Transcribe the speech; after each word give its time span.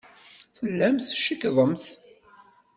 Tellamt 0.57 1.03
tcekkḍemt. 1.09 1.85